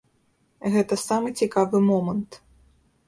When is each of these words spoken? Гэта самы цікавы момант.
Гэта 0.75 0.97
самы 1.01 1.33
цікавы 1.41 1.77
момант. 1.93 2.31